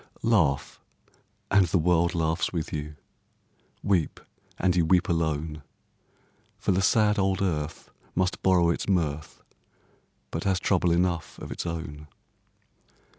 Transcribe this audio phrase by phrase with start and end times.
[0.23, 0.81] Laugh,
[1.51, 2.95] and the world laughs with you;
[3.83, 4.19] Weep,
[4.57, 5.61] and you weep alone;
[6.57, 9.43] For the sad old earth must borrow its mirth,
[10.31, 12.07] But has trouble enough of its own.